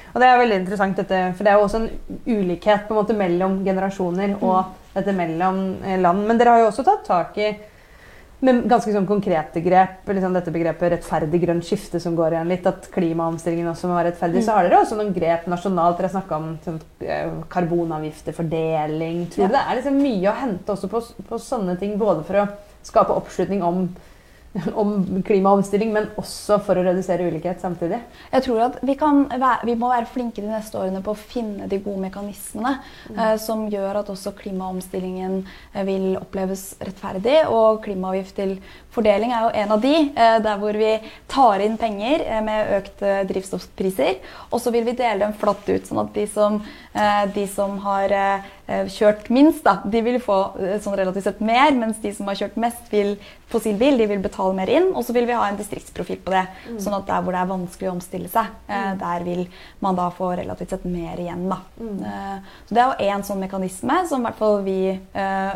Og 0.09 0.21
det 0.21 0.27
er 0.27 0.41
veldig 0.41 0.57
interessant, 0.59 0.97
dette, 0.97 1.21
for 1.37 1.45
det 1.45 1.51
er 1.51 1.59
jo 1.59 1.65
også 1.67 1.79
en 1.83 2.19
ulikhet 2.27 2.87
på 2.87 2.93
en 2.93 2.99
måte 2.99 3.17
mellom 3.17 3.59
generasjoner 3.65 4.37
og. 4.39 4.75
Dette 4.93 5.15
mellom 5.15 5.59
eh, 5.83 5.99
land. 6.01 6.25
Men 6.27 6.39
dere 6.39 6.55
har 6.55 6.63
jo 6.65 6.71
også 6.71 6.85
tatt 6.87 7.05
tak 7.07 7.37
i 7.41 7.51
med 8.39 8.61
ganske 8.71 8.91
sånn 8.95 9.07
konkrete 9.07 9.59
grep, 9.59 10.05
liksom 10.07 10.35
dette 10.35 10.51
begrepet 10.55 10.93
rettferdig 10.93 11.41
grønt 11.41 11.65
skifte 11.67 11.99
som 11.99 12.15
går 12.15 12.37
igjen 12.37 12.51
litt, 12.53 12.67
at 12.69 12.85
klimaomstillingen 12.93 13.67
også 13.67 13.89
må 13.89 13.97
være 13.97 14.13
rettferdig. 14.13 14.39
Mm. 14.39 14.45
Så 14.45 14.55
har 14.55 14.67
dere 14.67 14.79
også 14.79 14.99
noen 14.99 15.11
grep 15.15 15.49
nasjonalt. 15.51 15.97
Dere 15.99 16.11
snakka 16.13 16.37
om 16.37 16.53
sånn, 16.63 16.77
eh, 17.03 17.33
karbonavgifter, 17.51 18.37
fordeling. 18.37 19.25
Tror 19.33 19.43
ja. 19.43 19.49
du 19.51 19.57
det 19.57 19.65
er 19.65 19.79
liksom 19.81 19.99
mye 19.99 20.31
å 20.31 20.37
hente 20.39 20.75
også 20.75 20.91
på, 20.91 21.03
på 21.27 21.41
sånne 21.43 21.75
ting, 21.81 21.97
både 21.99 22.23
for 22.29 22.45
å 22.45 22.47
skape 22.87 23.17
oppslutning 23.19 23.65
om 23.65 23.89
om 24.81 25.23
klimaomstilling, 25.25 25.91
men 25.93 26.07
også 26.17 26.57
for 26.65 26.79
å 26.79 26.83
redusere 26.85 27.27
ulikhet 27.29 27.61
samtidig? 27.61 27.99
Jeg 28.31 28.45
tror 28.47 28.63
at 28.65 28.79
vi, 28.81 28.95
være, 28.97 29.59
vi, 29.67 29.75
må 29.77 29.91
være 29.91 30.09
flinke 30.09 30.41
de 30.41 30.49
neste 30.49 30.79
årene 30.79 31.03
på 31.05 31.13
å 31.13 31.19
finne 31.19 31.69
de 31.69 31.77
gode 31.83 32.01
mekanismene 32.07 32.75
mm. 32.79 33.19
eh, 33.19 33.35
som 33.41 33.67
gjør 33.69 34.01
at 34.01 34.09
også 34.09 34.33
klimaomstillingen 34.39 35.41
eh, 35.43 35.85
vil 35.87 36.17
oppleves 36.19 36.71
rettferdig. 36.81 37.43
Og 37.53 37.83
klimaavgift 37.85 38.37
til 38.39 38.57
fordeling 38.95 39.35
er 39.35 39.45
jo 39.45 39.53
en 39.63 39.75
av 39.75 39.83
de, 39.85 39.95
eh, 40.09 40.37
der 40.45 40.61
hvor 40.61 40.81
vi 40.81 40.95
tar 41.29 41.65
inn 41.65 41.77
penger 41.81 42.25
eh, 42.25 42.41
med 42.45 42.73
økte 42.79 43.19
drivstoffpriser. 43.29 44.17
Og 44.49 44.63
så 44.63 44.73
vil 44.73 44.87
vi 44.87 44.97
dele 44.97 45.21
dem 45.27 45.37
flatt 45.37 45.69
ut, 45.69 45.85
sånn 45.85 46.01
at 46.07 46.15
de 46.17 46.25
som, 46.29 46.57
eh, 46.97 47.25
de 47.37 47.45
som 47.53 47.77
har 47.85 48.17
eh, 48.17 48.55
kjørt 48.93 49.29
minst, 49.33 49.63
da, 49.65 49.79
de 49.89 50.01
vil 50.05 50.19
få 50.21 50.37
eh, 50.61 50.77
sånn 50.83 50.97
relativt 50.99 51.25
sett 51.25 51.41
mer, 51.43 51.71
mens 51.77 51.97
de 52.03 52.11
som 52.13 52.27
har 52.29 52.37
kjørt 52.37 52.59
mest 52.61 52.91
vil 52.93 53.15
fossilbil, 53.49 53.97
de 53.97 54.07
vil 54.11 54.21
betale 54.21 54.53
mer 54.57 54.69
inn. 54.69 54.91
Og 54.93 55.05
så 55.07 55.15
vil 55.15 55.25
vi 55.29 55.37
ha 55.37 55.47
en 55.49 55.57
distriktsprofil 55.57 56.21
på 56.25 56.33
det. 56.35 56.45
Mm. 56.69 56.79
Sånn 56.83 56.97
at 56.99 57.07
der 57.09 57.25
hvor 57.25 57.35
det 57.35 57.41
er 57.41 57.51
vanskelig 57.51 57.89
å 57.89 57.95
omstille 57.95 58.29
seg, 58.31 58.53
mm. 58.69 58.99
der 59.01 59.25
vil 59.25 59.43
man 59.81 59.97
da 59.97 60.09
få 60.13 60.31
relativt 60.37 60.75
sett 60.75 60.85
mer 60.89 61.17
igjen. 61.21 61.47
Da. 61.49 61.59
Mm. 61.81 62.03
Så 62.69 62.77
det 62.77 62.83
er 62.83 62.91
jo 62.91 63.09
én 63.09 63.25
sånn 63.25 63.41
mekanisme 63.41 64.01
som 64.09 64.21
i 64.21 64.29
hvert 64.29 64.39
fall 64.39 64.59
vi 64.67 64.81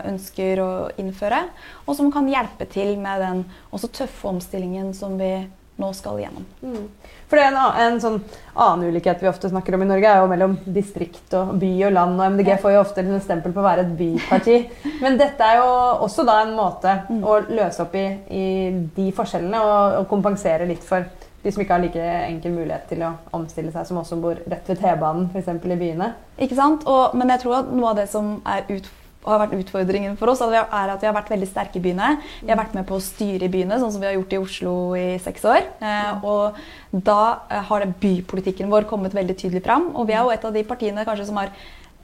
ønsker 0.10 0.64
å 0.64 0.72
innføre, 1.02 1.44
og 1.86 2.00
som 2.00 2.10
kan 2.14 2.30
hjelpe 2.32 2.66
til 2.74 2.96
med 3.02 3.22
den 3.22 3.44
også 3.70 3.92
tøffe 4.02 4.32
omstillingen 4.34 4.90
som 4.98 5.20
vi 5.22 5.36
nå 5.76 5.90
skal 5.94 6.20
igjennom. 6.20 6.46
Mm. 6.62 6.86
For 7.30 7.40
det 7.40 7.46
er 7.48 7.56
en, 7.56 7.78
en, 7.82 8.00
sånn 8.02 8.20
annen 8.54 8.92
ulikhet 8.94 9.24
vi 9.24 9.30
ofte 9.30 9.50
snakker 9.50 9.74
om 9.74 9.86
i 9.86 9.90
Norge, 9.90 10.10
er 10.10 10.22
jo 10.22 10.30
mellom 10.30 10.56
distrikt 10.76 11.34
og 11.40 11.56
by 11.62 11.72
og 11.88 11.96
land. 11.96 12.20
Og 12.20 12.36
MDG 12.36 12.54
får 12.62 12.76
jo 12.76 12.84
ofte 12.84 13.02
en 13.02 13.24
stempel 13.24 13.56
på 13.56 13.64
å 13.64 13.66
være 13.66 13.88
et 13.88 13.96
byparti. 13.98 14.58
Men 15.04 15.18
dette 15.22 15.50
er 15.50 15.64
jo 15.64 15.68
også 16.06 16.28
da 16.30 16.40
en 16.44 16.56
måte 16.58 16.96
mm. 17.10 17.22
å 17.26 17.40
løse 17.50 17.86
opp 17.86 17.98
i, 17.98 18.08
i 18.30 18.48
de 18.96 19.10
forskjellene 19.18 19.66
og, 19.66 20.00
og, 20.02 20.10
kompensere 20.14 20.70
litt 20.70 20.86
for 20.86 21.10
de 21.44 21.52
som 21.52 21.64
ikke 21.64 21.76
har 21.76 21.84
like 21.84 22.10
enkel 22.30 22.54
mulighet 22.56 22.86
til 22.94 23.02
å 23.04 23.16
omstille 23.36 23.74
seg, 23.74 23.90
som 23.90 23.98
også 24.00 24.16
bor 24.22 24.38
rett 24.48 24.70
ved 24.70 24.80
T-banen, 24.80 25.26
f.eks. 25.34 25.50
i 25.58 25.80
byene. 25.82 26.14
Ikke 26.40 26.56
sant? 26.56 26.86
Og, 26.88 27.18
men 27.20 27.34
jeg 27.34 27.44
tror 27.44 27.64
at 27.64 27.74
noe 27.74 27.92
av 27.92 28.00
det 28.00 28.08
som 28.14 28.38
er 28.46 28.64
utfordrende 28.64 29.03
har 29.26 29.42
vært 29.44 29.56
utfordringen 29.58 30.18
for 30.20 30.32
oss, 30.32 30.42
er 30.44 30.64
at 30.66 31.02
vi 31.02 31.10
har 31.10 31.16
vært 31.16 31.32
veldig 31.34 31.50
sterke 31.50 31.80
i 31.80 31.84
byene. 31.84 32.16
Vi 32.42 32.52
har 32.52 32.60
vært 32.60 32.76
med 32.78 32.88
på 32.90 32.98
å 32.98 33.04
styre 33.04 33.48
i 33.48 33.54
byene, 33.54 33.80
sånn 33.82 33.94
som 33.96 34.04
vi 34.04 34.10
har 34.10 34.18
gjort 34.18 34.34
i 34.36 34.42
Oslo 34.42 34.74
i 35.00 35.06
seks 35.24 35.46
år. 35.50 35.62
Eh, 35.84 36.26
og 36.28 36.60
da 36.92 37.22
eh, 37.50 37.64
har 37.70 37.88
bypolitikken 38.02 38.72
vår 38.74 38.90
kommet 38.90 39.16
veldig 39.16 39.38
tydelig 39.40 39.64
fram. 39.66 39.92
Og 39.96 40.10
vi 40.10 40.18
er 40.18 40.26
jo 40.26 40.34
et 40.34 40.46
av 40.50 40.56
de 40.56 40.68
partiene 40.68 41.08
kanskje 41.08 41.30
som 41.30 41.40
har 41.42 41.54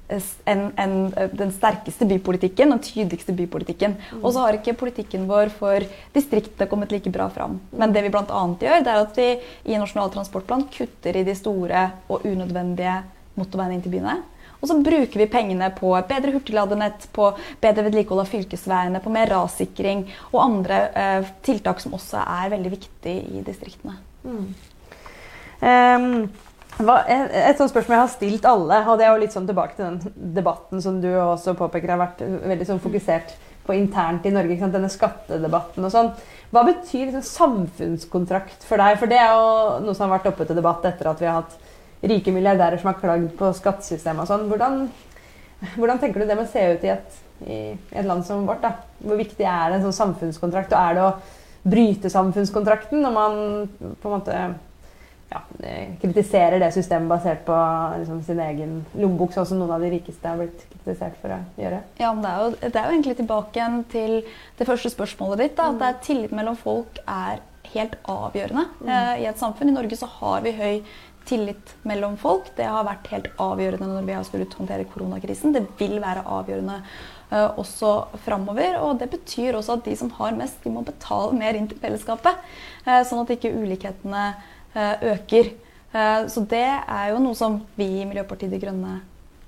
en, 0.10 0.64
en, 0.76 0.96
den 1.38 1.52
sterkeste 1.54 2.08
bypolitikken, 2.10 2.74
den 2.74 2.82
tydeligste 2.84 3.36
bypolitikken. 3.38 3.96
Og 4.22 4.34
så 4.34 4.46
har 4.46 4.58
ikke 4.58 4.78
politikken 4.80 5.28
vår 5.30 5.54
for 5.60 5.86
distriktene 6.16 6.70
kommet 6.70 6.94
like 6.94 7.12
bra 7.14 7.30
fram. 7.34 7.60
Men 7.72 7.94
det 7.94 8.04
vi 8.06 8.12
bl.a. 8.14 8.26
gjør, 8.26 8.84
det 8.86 8.94
er 8.94 9.04
at 9.04 9.20
vi 9.20 9.30
i 9.70 9.78
Nasjonal 9.78 10.12
transportplan 10.14 10.66
kutter 10.74 11.20
i 11.20 11.26
de 11.28 11.38
store 11.38 11.86
og 12.10 12.26
unødvendige 12.26 13.00
motorveiene 13.40 13.78
inn 13.78 13.86
til 13.86 13.98
byene. 14.00 14.20
Og 14.60 14.68
så 14.68 14.76
bruker 14.84 15.22
vi 15.22 15.30
pengene 15.32 15.70
på 15.76 15.94
bedre 16.10 16.34
hurtigladenett, 16.36 17.08
på 17.16 17.30
bedre 17.64 17.86
vedlikehold 17.88 18.26
av 18.26 18.32
fylkesveiene, 18.34 19.02
på 19.04 19.14
mer 19.14 19.32
rassikring 19.32 20.04
og 20.34 20.42
andre 20.44 20.82
eh, 20.92 21.32
tiltak 21.46 21.80
som 21.84 21.96
også 21.96 22.26
er 22.26 22.52
veldig 22.56 22.74
viktige 22.76 23.40
i 23.40 23.44
distriktene. 23.48 23.96
Mm. 24.28 24.46
Um, 25.60 26.10
hva, 26.80 27.02
et, 27.12 27.32
et 27.52 27.60
sånt 27.60 27.72
spørsmål 27.72 27.96
jeg 27.96 28.04
har 28.06 28.12
stilt 28.14 28.48
alle, 28.48 28.82
og 28.88 29.00
det 29.00 29.08
er 29.08 29.14
jo 29.14 29.22
litt 29.24 29.36
sånn 29.36 29.48
tilbake 29.48 29.76
til 29.76 29.88
den 29.88 30.34
debatten 30.36 30.84
som 30.84 31.00
du 31.04 31.10
også 31.12 31.56
påpeker 31.60 31.96
har 31.96 32.04
vært 32.04 32.24
veldig 32.24 32.68
sånn 32.68 32.84
fokusert 32.84 33.36
på 33.70 33.76
internt 33.78 34.26
i 34.26 34.34
Norge, 34.34 34.58
denne 34.74 34.90
skattedebatten 34.92 35.86
og 35.86 35.92
sånn. 35.94 36.14
Hva 36.50 36.64
betyr 36.66 37.12
liksom 37.12 37.26
samfunnskontrakt 37.28 38.64
for 38.66 38.82
deg? 38.82 38.96
For 38.98 39.12
det 39.12 39.20
er 39.22 39.36
jo 39.36 39.50
noe 39.86 39.94
som 39.94 40.08
har 40.08 40.18
vært 40.18 40.32
oppe 40.32 40.48
til 40.50 40.58
debatt 40.58 40.88
etter 40.90 41.12
at 41.12 41.22
vi 41.22 41.28
har 41.30 41.44
hatt 41.44 41.69
rike 42.02 42.32
milliardærer 42.32 42.80
som 42.80 42.92
har 42.92 43.00
klagd 43.02 43.34
på 43.40 43.52
skattesystemet 43.58 44.24
og 44.24 44.30
sånn. 44.30 44.48
Hvordan, 44.52 44.80
hvordan, 45.76 46.00
tenker 46.00 46.22
du 46.22 46.30
det 46.30 46.40
må 46.40 46.46
se 46.50 46.64
ut 46.74 46.86
i 46.88 46.94
et, 46.94 47.20
i 47.46 47.60
et 47.76 48.08
land 48.08 48.24
som 48.28 48.48
vårt? 48.48 48.64
da? 48.64 48.76
Hvor 49.04 49.20
viktig 49.20 49.46
er 49.46 49.70
det 49.70 49.80
en 49.80 49.90
sånn 49.90 50.00
samfunnskontrakt? 50.00 50.74
Og 50.74 50.80
er 50.80 50.98
det 50.98 51.06
å 51.06 51.14
bryte 51.70 52.12
samfunnskontrakten 52.12 53.04
når 53.04 53.16
man 53.16 53.40
på 54.00 54.10
en 54.10 54.16
måte 54.16 54.40
ja, 55.30 55.42
kritiserer 56.02 56.58
det 56.62 56.72
systemet 56.74 57.12
basert 57.12 57.44
på 57.46 57.58
liksom, 58.00 58.22
sin 58.26 58.40
egen 58.42 58.80
lommebok, 58.96 59.34
sånn 59.36 59.46
som 59.52 59.60
noen 59.62 59.76
av 59.76 59.84
de 59.84 59.92
rikeste 59.94 60.26
har 60.26 60.40
blitt 60.40 60.64
kritisert 60.72 61.20
for 61.22 61.36
å 61.36 61.42
gjøre? 61.60 61.84
Ja, 62.00 62.14
men 62.16 62.24
det 62.26 62.32
er 62.32 62.40
jo, 62.42 62.56
det 62.64 62.72
er 62.72 62.88
jo 62.88 62.96
egentlig 62.96 63.20
tilbake 63.20 63.68
til 63.94 64.16
det 64.58 64.70
første 64.70 64.94
spørsmålet 64.94 65.44
ditt. 65.44 65.56
Da, 65.60 65.70
at 65.70 65.80
det 65.82 65.92
er 65.92 66.02
tillit 66.08 66.36
mellom 66.36 66.58
folk 66.60 67.02
er 67.06 67.44
helt 67.70 67.96
avgjørende 68.10 68.66
mm. 68.80 68.90
eh, 68.90 69.14
i 69.24 69.30
et 69.30 69.42
samfunn. 69.42 69.70
I 69.70 69.78
Norge 69.78 70.00
så 70.00 70.10
har 70.20 70.42
vi 70.46 70.56
høy 70.58 70.82
tillit 71.30 71.76
mellom 71.88 72.18
folk. 72.18 72.50
Det 72.58 72.66
har 72.66 72.88
vært 72.88 73.08
helt 73.14 73.30
avgjørende 73.42 73.88
når 73.92 74.08
vi 74.08 74.16
har 74.18 74.26
skullet 74.28 74.56
håndtere 74.58 74.88
koronakrisen. 74.90 75.54
Det 75.54 75.66
vil 75.80 76.00
være 76.02 76.26
avgjørende 76.26 76.78
uh, 76.82 77.60
også 77.62 77.94
framover. 78.26 78.80
Og 78.84 79.00
det 79.02 79.12
betyr 79.14 79.58
også 79.60 79.78
at 79.78 79.86
de 79.86 79.96
som 80.00 80.12
har 80.18 80.38
mest, 80.38 80.60
de 80.64 80.74
må 80.74 80.84
betale 80.88 81.38
mer 81.38 81.58
inn 81.58 81.70
til 81.70 81.80
fellesskapet. 81.82 82.42
Uh, 82.88 83.02
sånn 83.08 83.22
at 83.24 83.34
ikke 83.36 83.54
ulikhetene 83.56 84.26
uh, 84.76 84.96
øker. 85.16 85.56
så 86.30 86.44
det 86.46 86.68
er 86.70 87.06
jo 87.10 87.18
noe 87.18 87.34
som 87.34 87.56
vi 87.74 87.88
i 87.98 88.06
Miljøpartiet 88.06 88.52
De 88.54 88.60
Grønne 88.62 89.00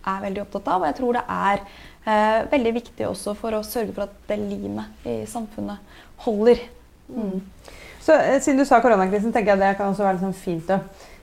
er 0.09 0.23
veldig 0.23 0.41
opptatt 0.41 0.71
av. 0.73 0.81
Og 0.81 0.87
jeg 0.89 0.95
tror 0.97 1.19
det 1.19 1.21
er 1.29 2.47
veldig 2.49 2.71
viktig 2.79 3.05
også 3.05 3.35
for 3.37 3.53
å 3.53 3.59
sørge 3.61 3.93
for 3.93 4.07
at 4.07 4.15
det 4.25 4.39
limet 4.41 5.05
i 5.05 5.19
samfunnet 5.29 6.01
holder. 6.25 6.63
Mm. 7.13 7.43
Så 8.01 8.17
Siden 8.41 8.57
du 8.57 8.65
sa 8.65 8.81
koronakrisen, 8.81 9.29
tenker 9.29 9.53
jeg 9.53 9.61
det 9.61 9.75
kan 9.77 9.93
også 9.93 10.07
være 10.07 10.17
liksom 10.17 10.33
fint 10.33 10.73
å 10.73 10.79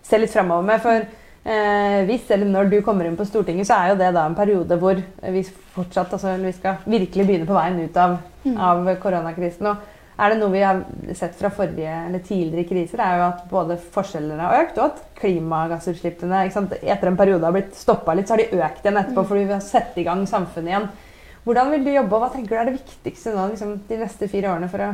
se 0.09 0.21
litt 0.21 0.33
framover 0.33 0.67
med. 0.69 0.83
For 0.85 1.03
eh, 1.03 2.01
hvis 2.09 2.31
eller 2.35 2.49
når 2.49 2.73
du 2.73 2.81
kommer 2.87 3.09
inn 3.09 3.19
på 3.19 3.27
Stortinget, 3.29 3.69
så 3.69 3.79
er 3.79 3.93
jo 3.93 4.01
det 4.01 4.11
da 4.17 4.25
en 4.29 4.39
periode 4.39 4.81
hvor 4.81 4.99
vi 4.99 5.45
fortsatt 5.77 6.17
altså, 6.17 6.35
vi 6.43 6.55
skal 6.57 6.83
virkelig 6.89 7.29
begynne 7.29 7.49
på 7.49 7.57
veien 7.57 7.81
ut 7.85 8.03
av, 8.03 8.19
mm. 8.45 8.59
av 8.71 8.93
koronakrisen. 9.03 9.71
Og 9.71 9.97
er 10.19 10.33
det 10.33 10.39
noe 10.41 10.51
vi 10.51 10.65
har 10.67 10.81
sett 11.15 11.37
fra 11.39 11.51
forrige 11.55 11.99
eller 12.09 12.23
tidligere 12.27 12.67
kriser, 12.67 13.03
er 13.05 13.21
jo 13.21 13.27
at 13.29 13.45
både 13.51 13.77
forskjellene 13.95 14.49
har 14.49 14.65
økt, 14.65 14.81
og 14.81 14.89
at 14.89 15.05
klimagassutslippene 15.21 16.41
etter 16.49 17.11
en 17.11 17.19
periode 17.19 17.47
har 17.47 17.55
blitt 17.55 17.77
stoppa 17.79 18.17
litt, 18.19 18.27
så 18.27 18.35
har 18.35 18.43
de 18.43 18.59
økt 18.59 18.83
igjen 18.83 18.99
etterpå 18.99 19.23
mm. 19.23 19.29
fordi 19.29 19.45
vi 19.45 19.55
har 19.55 19.63
satt 19.63 20.01
i 20.01 20.07
gang 20.09 20.25
samfunnet 20.27 20.73
igjen. 20.73 20.89
Hvordan 21.47 21.71
vil 21.73 21.87
du 21.87 21.93
jobbe, 21.95 22.17
og 22.17 22.25
hva 22.25 22.33
tenker 22.33 22.51
du 22.51 22.59
er 22.59 22.67
det 22.67 22.81
viktigste 22.81 23.37
nå, 23.37 23.47
liksom, 23.53 23.77
de 23.89 24.01
neste 24.03 24.27
fire 24.29 24.51
årene 24.57 24.69
for 24.73 24.85
å 24.85 24.91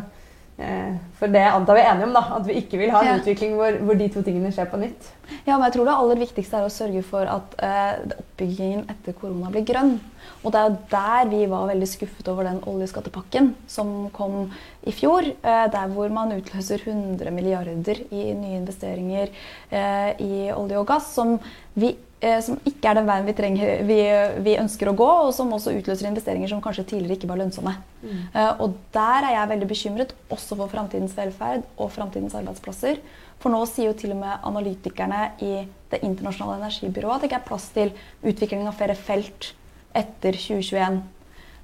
for 1.18 1.32
det 1.34 1.42
antar 1.50 1.74
vi 1.74 1.82
er 1.82 1.88
enige 1.90 2.06
om, 2.06 2.12
da, 2.14 2.20
at 2.36 2.44
vi 2.46 2.54
ikke 2.60 2.78
vil 2.78 2.92
ha 2.94 3.00
en 3.02 3.08
ja. 3.08 3.14
utvikling 3.18 3.56
hvor, 3.58 3.74
hvor, 3.88 3.96
de 3.98 4.06
to 4.14 4.22
tingene 4.22 4.52
skjer 4.54 4.68
på 4.70 4.78
nytt. 4.78 5.08
Ja, 5.48 5.56
men 5.56 5.64
jeg 5.66 5.74
tror 5.74 5.88
Det 5.88 5.96
aller 5.98 6.20
viktigste 6.20 6.60
er 6.60 6.68
å 6.68 6.72
sørge 6.72 7.02
for 7.06 7.26
at 7.26 7.56
uh, 7.58 8.20
oppbyggingen 8.22 8.84
etter 8.92 9.16
korona 9.18 9.50
blir 9.50 9.66
grønn. 9.66 9.96
Og 10.42 10.52
det 10.52 10.60
er 10.60 10.70
jo 10.70 10.78
der 10.92 11.30
vi 11.32 11.42
var 11.50 11.68
veldig 11.72 11.90
skuffet 11.90 12.30
over 12.32 12.48
den 12.48 12.62
oljeskattepakken 12.70 13.52
som 13.70 13.92
kom 14.14 14.50
i 14.86 14.94
fjor. 14.94 15.28
Uh, 15.44 15.66
der 15.72 15.92
hvor 15.92 16.12
man 16.12 16.34
utløser 16.36 16.82
100 16.84 17.30
milliarder 17.34 18.02
i 18.10 18.32
nye 18.32 18.60
investeringer 18.62 19.30
uh, 19.72 20.10
i 20.20 20.50
olje 20.54 20.80
og 20.80 20.88
gass. 20.90 21.14
som 21.14 21.38
vi 21.74 21.94
Eh, 22.24 22.38
som 22.40 22.56
ikke 22.64 22.88
er 22.88 22.96
den 22.96 23.08
veien 23.08 23.26
vi, 23.26 23.34
trenger, 23.36 23.82
vi, 23.84 23.98
vi, 24.46 24.54
ønsker 24.56 24.88
å 24.88 24.94
gå, 24.96 25.08
og 25.26 25.32
som 25.36 25.50
også 25.52 25.74
utløser 25.76 26.08
investeringer 26.08 26.48
som 26.48 26.62
kanskje 26.64 26.86
tidligere 26.94 27.18
ikke 27.18 27.28
var 27.28 27.40
lønnsomme. 27.42 27.74
Mm. 28.04 28.22
Og 28.64 28.78
der 28.94 29.26
er 29.28 29.34
jeg 29.34 29.50
veldig 29.50 29.68
bekymret, 29.68 30.14
også 30.32 30.56
for 30.56 30.72
framtidens 30.72 31.16
velferd 31.18 31.66
og 31.76 31.92
framtidens 31.92 32.36
arbeidsplasser. 32.38 33.02
For 33.42 33.52
nå 33.52 33.60
sier 33.68 33.90
jo 33.90 33.98
til 33.98 34.14
og 34.14 34.22
med 34.22 34.46
analytikerne 34.46 35.26
i 35.44 35.54
Det 35.94 36.00
internasjonale 36.02 36.64
energibyrået 36.64 37.14
at 37.14 37.22
det 37.22 37.28
ikke 37.28 37.36
er 37.38 37.46
plass 37.46 37.68
til 37.70 37.92
utvikling 38.26 38.64
av 38.66 38.74
flere 38.74 38.96
felt 38.98 39.52
etter 39.96 40.36
2021. 40.36 41.00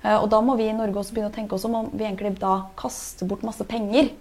Uh, 0.00 0.16
og 0.16 0.30
da 0.32 0.40
må 0.44 0.56
vi 0.58 0.70
i 0.70 0.76
Norge 0.76 1.02
også 1.02 1.16
begynne 1.16 1.32
å 1.32 1.36
tenke 1.36 1.56
oss 1.56 1.66
om 1.68 1.76
om 1.82 1.92
vi 1.92 2.06
egentlig 2.06 2.36
da 2.40 2.56
kaster 2.80 3.28
bort 3.28 3.44
masse 3.46 3.66
penger 3.68 4.12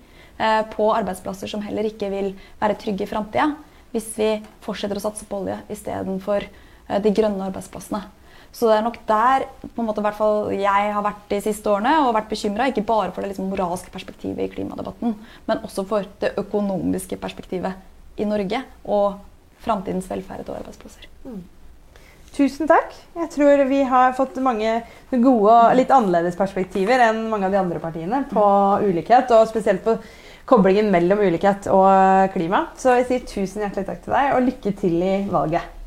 uh, 0.42 0.64
på 0.74 0.92
arbeidsplasser 0.92 1.52
som 1.52 1.64
heller 1.64 1.88
ikke 1.88 2.12
vil 2.12 2.34
være 2.62 2.78
trygge 2.82 3.06
i 3.06 3.12
framtida 3.12 3.54
hvis 3.94 4.10
vi 4.20 4.30
fortsetter 4.66 5.00
å 5.00 5.04
satse 5.04 5.28
på 5.28 5.42
olje 5.42 5.58
istedenfor 5.74 6.46
eh, 6.46 7.00
de 7.02 7.14
grønne 7.16 7.48
arbeidsplassene. 7.50 8.04
Så 8.50 8.66
det 8.70 8.80
er 8.80 8.86
nok 8.86 8.98
der 9.10 9.46
på 9.62 9.82
en 9.82 9.88
måte, 9.88 10.02
hvert 10.02 10.18
fall 10.18 10.50
jeg 10.56 10.94
har 10.96 11.06
vært 11.06 11.28
de 11.30 11.40
siste 11.46 11.70
årene 11.70 12.00
og 12.08 12.16
vært 12.18 12.32
bekymra. 12.32 12.70
Ikke 12.70 12.86
bare 12.86 13.14
for 13.14 13.22
det 13.22 13.32
liksom, 13.32 13.52
moralske 13.52 13.94
perspektivet 13.94 14.42
i 14.48 14.54
klimadebatten, 14.56 15.14
men 15.50 15.66
også 15.66 15.86
for 15.90 16.10
det 16.24 16.34
økonomiske 16.42 17.20
perspektivet 17.22 18.20
i 18.20 18.28
Norge 18.30 18.64
og 18.90 19.20
framtidens 19.64 20.10
velferd 20.10 20.50
og 20.50 20.58
arbeidsplasser. 20.64 21.06
Mm. 21.28 21.44
Tusen 22.36 22.70
takk. 22.70 22.94
Jeg 23.18 23.32
tror 23.34 23.64
vi 23.68 23.82
har 23.90 24.14
fått 24.18 24.38
mange 24.44 24.78
gode 25.12 25.54
og 25.54 25.76
litt 25.76 25.92
annerledes 25.92 26.38
perspektiver 26.40 27.02
enn 27.10 27.26
mange 27.32 27.50
av 27.50 27.56
de 27.56 27.60
andre 27.62 27.82
partiene 27.84 28.24
på 28.32 28.46
ulikhet, 28.86 29.34
og 29.36 29.50
spesielt 29.50 29.84
på 29.86 29.98
koblingen 30.50 30.92
mellom 30.94 31.22
ulikhet 31.26 31.68
og 31.74 32.32
klima. 32.36 32.68
Så 32.80 33.00
jeg 33.00 33.10
sier 33.10 33.28
tusen 33.34 33.66
hjertelig 33.66 33.90
takk 33.90 34.06
til 34.06 34.16
deg, 34.16 34.32
og 34.38 34.48
lykke 34.48 34.78
til 34.80 35.04
i 35.04 35.18
valget. 35.30 35.79